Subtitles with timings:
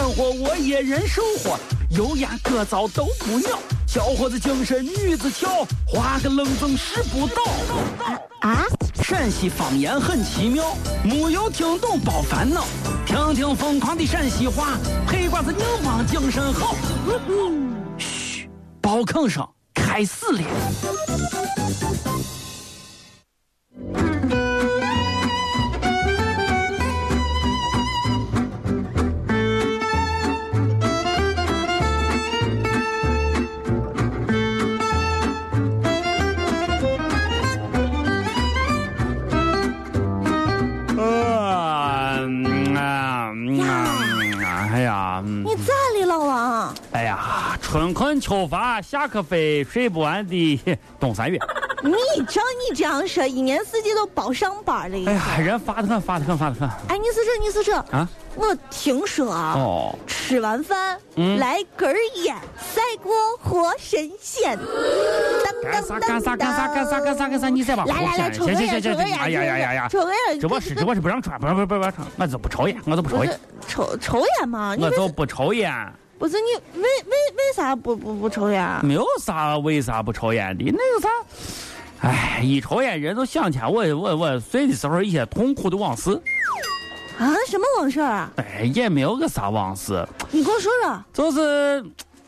[0.00, 1.58] 掺和我也人生活，
[1.90, 7.42] 油盐各糟都不尿，小伙子精神女子俏，画个愣风使不倒。
[8.40, 8.64] 啊！
[9.02, 10.74] 陕西方言很奇妙，
[11.04, 12.64] 没有听懂别烦恼，
[13.04, 16.74] 听听疯狂的陕西话，黑瓜子硬邦精神好。
[17.98, 18.48] 嘘，
[18.80, 20.40] 包坑声开始了。
[47.90, 50.60] 春困秋乏，夏可飞，睡不完的
[50.98, 51.38] 冬三月。
[51.82, 55.10] 你照你这样说，一年四季都包上班了。
[55.10, 56.68] 哎呀，人发的很，发的很，发的很。
[56.88, 58.06] 哎，你是这，你是这啊？
[58.36, 60.98] 我听说啊，哦，吃完饭
[61.38, 64.58] 来根烟，赛过活神仙。
[65.62, 67.48] 干啥干啥干啥干啥干啥干啥？
[67.48, 70.38] 你再把来来来，抽根烟，抽根烟，哎呀呀呀呀，抽根烟。
[70.38, 73.40] 这不是这不是不让抽，不不不不不，我就不抽烟，我就不抽烟。
[73.66, 74.76] 抽抽烟嘛？
[74.78, 75.72] 我就不抽烟。
[76.20, 78.78] 不是你为为为啥不不不抽烟？
[78.84, 81.08] 没有啥为啥不抽烟的，那个啥，
[82.06, 86.10] 哎，一抽烟人都想起我我我岁的时候一些痛苦的往事。
[87.18, 87.32] 啊？
[87.48, 88.30] 什么往事啊？
[88.36, 90.06] 哎，也没有个啥往事。
[90.30, 91.04] 你给我说说。
[91.10, 91.82] 就是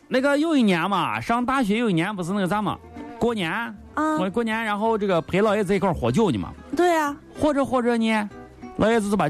[0.09, 2.79] 那个有一年嘛，上大学有一年不是那个啥嘛，
[3.19, 3.53] 过年
[3.93, 6.51] 啊，我过年然后这个陪老爷子一块喝酒呢嘛。
[6.75, 7.15] 对呀。
[7.39, 8.31] 喝着喝着呢，
[8.79, 9.29] 老爷子就把。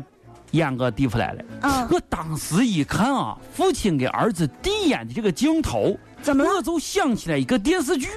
[0.52, 1.44] 烟给递出来了，
[1.90, 6.50] 我当时一看啊，父亲给儿子递烟的这个镜头，怎么了？
[6.56, 8.08] 我就想起来一个电视剧，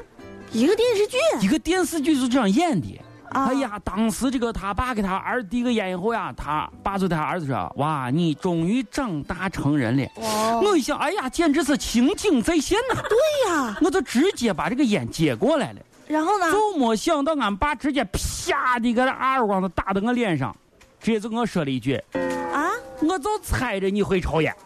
[0.51, 3.01] 一个电视剧，一个电视剧是这样演的。
[3.31, 10.07] 哎呀，当时这个他爸给他儿递个烟以后呀，他爸就对他儿子说：“哇，你终于长大成人了。”
[10.63, 13.02] 我一想，哎呀，简直是情景再现呐！
[13.09, 15.79] 对呀，我就直接把这个烟接过来了。
[16.07, 16.52] 然后呢？
[16.52, 20.56] 就没想到俺爸直接啪的一个耳光子打到我脸上。
[21.05, 22.01] 直接就跟我说了一句
[22.51, 24.51] ：“啊，我就猜着你会抽烟。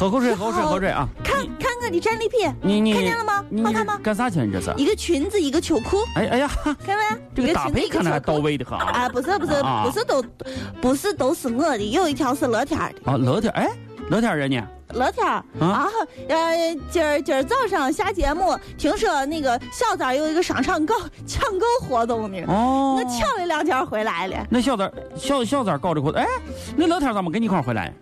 [0.00, 1.06] 喝口水，喝口水，喝水啊！
[1.22, 3.44] 看看我的战利品，你你看见了吗？
[3.62, 4.00] 好看吗？
[4.02, 4.40] 干啥去？
[4.40, 4.72] 你这是？
[4.78, 5.98] 一个裙子，一个秋裤。
[6.14, 6.50] 哎哎呀，
[6.86, 7.20] 看没？
[7.34, 9.02] 这个搭配看着还到位的很啊！
[9.02, 9.52] 啊，不是不是
[9.84, 10.24] 不是都
[10.80, 13.12] 不是都是我的，有一条是乐天的。
[13.12, 13.68] 啊，乐天，哎，
[14.08, 14.66] 乐天人呢？
[14.94, 15.86] 乐天啊，
[16.28, 20.94] 呃，今儿今儿早上下节目，听说那个小三有一个商场搞
[21.26, 22.42] 抢购活动呢。
[22.48, 24.46] 哦，我抢了两件回来了。
[24.48, 26.26] 那小三小小三搞这活动，哎，
[26.74, 27.92] 那乐天怎么跟你一块回来？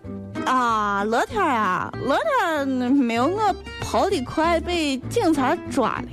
[0.49, 6.07] 啊，乐天啊，乐天没有我跑得快，被警察抓了。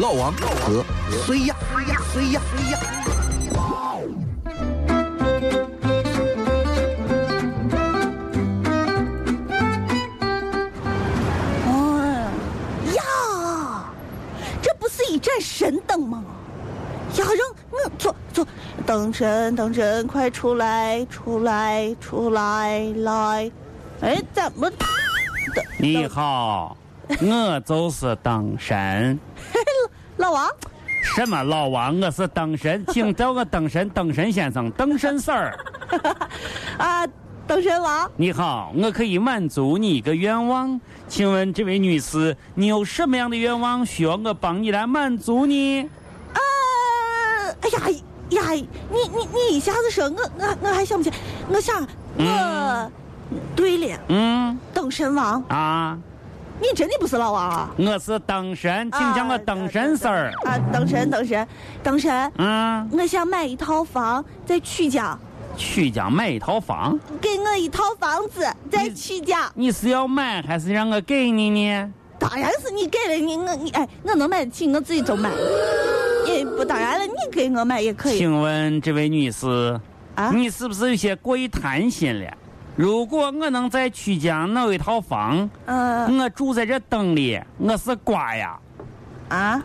[0.00, 0.84] 老王和
[1.24, 1.56] 谁呀？
[1.72, 1.98] 谁呀？
[2.12, 2.42] 谁呀？
[2.52, 2.78] 谁呀？
[11.66, 11.70] 哦
[12.92, 13.00] 呀，
[14.60, 16.22] 这不是一盏神灯吗？
[17.14, 17.38] 呀让
[18.88, 23.50] 坐，灯神灯神快出来出来出来来！
[24.00, 24.70] 哎，怎么？
[25.78, 26.74] 你好，
[27.20, 29.18] 我就是灯神。
[30.16, 30.48] 老王？
[31.02, 32.00] 什么老王？
[32.00, 35.58] 我是灯神，请叫我灯神灯神先生，灯神婶儿。
[36.78, 37.06] 啊，
[37.46, 38.10] 灯神王。
[38.16, 45.86] 你好，我可以满足你一个愿望，请问这位女士，你有什么样的愿望需要我帮你来满足你？
[47.60, 47.80] 哎呀
[48.30, 48.52] 呀！
[48.52, 51.10] 你你你一下子说，我我我还想不起。
[51.48, 51.86] 我想
[52.18, 52.92] 我，
[53.54, 55.96] 对了，嗯，灯神王啊，
[56.60, 57.70] 你真的不是老王啊？
[57.78, 60.58] 我是灯神，请叫我灯神婶儿啊！
[60.72, 61.48] 灯神灯神
[61.82, 65.18] 灯神，嗯，我想买一套房在曲江，
[65.56, 66.98] 曲江买一套房？
[67.20, 69.40] 给我一套房子在曲江。
[69.54, 71.92] 你是要买还是让我给你呢？
[72.18, 75.30] 当然是你给了你我你哎，我能买得起，我自己就买。
[76.34, 78.18] 也不当然了，你给我买也可以。
[78.18, 79.80] 请问这位女士，
[80.14, 82.30] 啊，你是不是有些过于贪心了？
[82.76, 88.56] 如果我能在曲江弄一套房，嗯我住在这灯里，我是瓜呀。
[89.28, 89.60] 啊，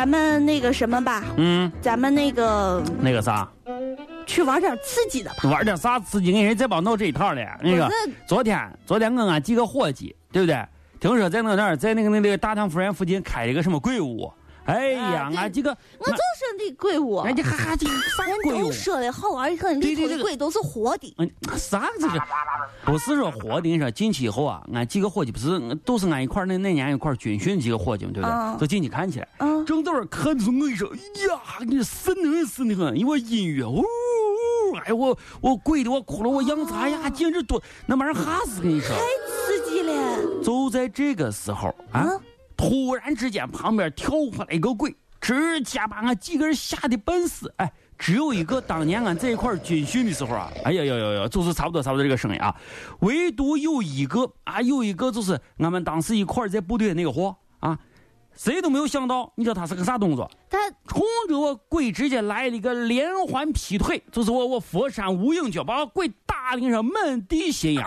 [0.00, 3.46] 咱们那个什么吧，嗯，咱们那个那个啥，
[4.24, 5.36] 去玩点刺激的吧。
[5.50, 6.30] 玩点啥刺激？
[6.30, 7.58] 人家再帮闹这一套了。
[7.62, 7.86] 那个
[8.26, 10.58] 昨天，昨天我俺几个伙计，对不对？
[10.98, 14.32] 听说在那哪儿，在那个那个大唐夫人附近开了一个什么鬼屋。
[14.66, 16.20] 哎呀，俺几个，我就说
[16.58, 18.72] 那鬼屋，俺这哈哈这啥 人鬼屋都？
[18.72, 21.14] 说的好玩很，里头的鬼都是活的。
[21.18, 22.20] 嗯，啥这是？
[22.84, 28.32] 不是说活的，你说进去以后啊，俺几个伙计不是都是俺一块那那年一块军训几个伙计嘛，对不对？
[28.32, 30.96] 嗯就进去看起来，嗯正在那儿看的时候，我跟你说，哎
[31.26, 38.94] 呀，你瘆得很，瘆得很，因为音乐，呜、呜，哎我我鬼的我哭了，我样子，哎呀，简直多，那玩意儿吓死，跟你说。
[38.94, 40.42] 太刺激了！
[40.44, 42.20] 就在这个时候啊，嗯
[42.60, 47.50] 突然之间旁边跳出来一个鬼，直接把俺几个人吓得半死。
[47.56, 52.54] 哎，只有一个当年俺在一块儿军训的时候啊，哎呀呀呀呀，就是差不多差不多这个声音啊，
[53.00, 57.78] 唯独有一个啊，有一个就是俺们当时一块儿在部队的那个货啊，
[58.36, 60.30] 谁都没有想到，你知道他是个啥动作？
[60.50, 67.82] 他冲着我鬼直接来了一个连环劈腿，就是我我佛山无影脚，把我鬼打的上满地鲜血。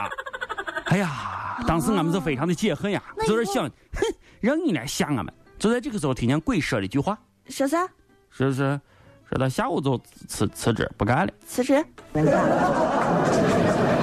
[0.85, 4.01] 哎呀，当时俺们是非常的解恨呀， 就是想，哼，
[4.43, 5.33] 让你来吓我们。
[5.57, 7.17] 就在这个时候，听见鬼说了一句话，
[7.47, 7.87] 说啥？
[8.29, 8.77] 说是
[9.29, 9.97] 说他下午就
[10.27, 11.33] 辞辞职不干了。
[11.47, 11.81] 辞职？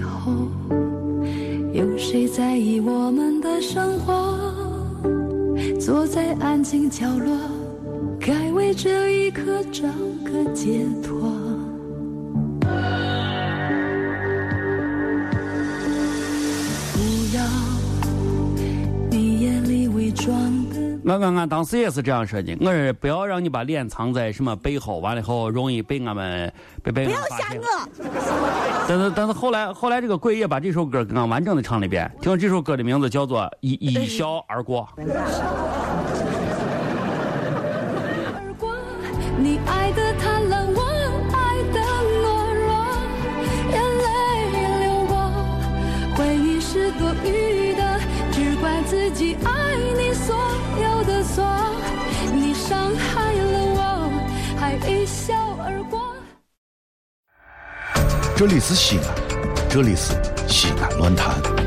[0.00, 0.32] 以后，
[1.74, 4.38] 有谁在意我们的生活？
[5.78, 7.36] 坐在安静角落，
[8.18, 9.82] 该为这一刻找
[10.24, 11.19] 个解脱。
[21.18, 21.18] 的。
[21.18, 26.52] 我俺俺当时也是这样说的，我说不要让你把脸藏在什么背后，完了以后容易被俺们
[26.82, 27.18] 被被不要。
[27.20, 27.62] 吓我！
[28.88, 32.10] 但是但是后来后来这个鬼也把这首歌给俺完整的唱了一遍。
[32.20, 34.88] 听说这首歌的名字叫做《一一笑而过》。
[38.34, 38.72] 而过，
[39.38, 40.80] 你爱的贪婪，我
[41.32, 41.80] 爱的
[42.20, 42.68] 懦弱，
[43.70, 44.08] 眼泪
[44.80, 45.12] 流过，
[46.16, 48.00] 回忆是多余的，
[48.32, 49.59] 只怪自己爱
[58.40, 60.14] 这里是西安，这里是
[60.48, 61.59] 西安论坛。